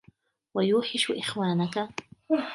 وَيُوحِشُ 0.53 1.11
إخْوَانَك 1.11 1.87